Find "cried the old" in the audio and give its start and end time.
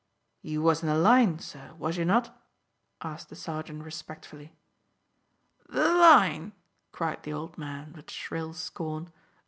6.91-7.55